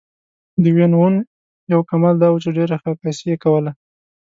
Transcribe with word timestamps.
د 0.63 0.65
وین 0.75 0.91
وون 0.95 1.15
یو 1.71 1.79
کمال 1.89 2.15
دا 2.19 2.27
و 2.31 2.41
چې 2.43 2.49
ډېره 2.57 2.75
ښه 2.81 2.89
عکاسي 2.93 3.23
یې 3.31 3.37
کوله. 3.43 3.71